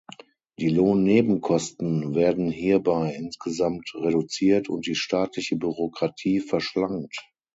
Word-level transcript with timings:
Die 0.57 0.69
Lohnnebenkosten 0.69 2.15
werden 2.15 2.49
hierbei 2.49 3.13
insgesamt 3.13 3.91
reduziert 3.93 4.67
und 4.67 4.87
die 4.87 4.95
staatliche 4.95 5.57
Bürokratie 5.57 6.39
verschlankt. 6.39 7.23